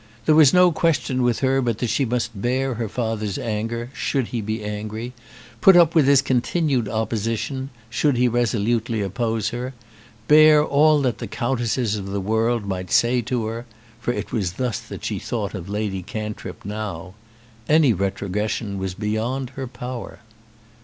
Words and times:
There 0.25 0.33
was 0.33 0.51
no 0.51 0.71
question 0.71 1.21
with 1.21 1.41
her 1.41 1.61
but 1.61 1.77
that 1.77 1.91
she 1.91 2.05
must 2.05 2.31
bear 2.41 2.73
her 2.73 2.89
father's 2.89 3.37
anger, 3.37 3.91
should 3.93 4.29
he 4.29 4.41
be 4.41 4.63
angry; 4.63 5.13
put 5.61 5.77
up 5.77 5.93
with 5.93 6.07
his 6.07 6.23
continued 6.23 6.89
opposition, 6.89 7.69
should 7.87 8.17
he 8.17 8.27
resolutely 8.27 9.03
oppose 9.03 9.49
her; 9.49 9.75
bear 10.27 10.65
all 10.65 11.01
that 11.03 11.19
the 11.19 11.27
countesses 11.27 11.97
of 11.97 12.07
the 12.07 12.19
world 12.19 12.65
might 12.65 12.89
say 12.89 13.21
to 13.21 13.45
her; 13.45 13.67
for 13.99 14.11
it 14.11 14.31
was 14.31 14.53
thus 14.53 14.79
that 14.79 15.05
she 15.05 15.19
thought 15.19 15.53
of 15.53 15.69
Lady 15.69 16.01
Cantrip 16.01 16.65
now. 16.65 17.13
Any 17.69 17.93
retrogression 17.93 18.79
was 18.79 18.95
beyond 18.95 19.51
her 19.51 19.67
power. 19.67 20.17